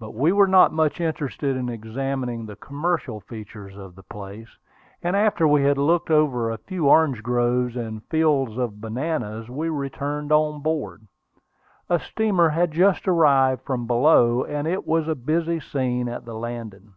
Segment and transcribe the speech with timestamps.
[0.00, 4.48] But we were not much interested in examining the commercial features of the place,
[5.00, 9.68] and after we had looked over a few orange groves and fields of bananas, we
[9.68, 11.06] returned on board.
[11.88, 16.34] A steamer had just arrived from below, and it was a busy scene at the
[16.34, 16.94] landing.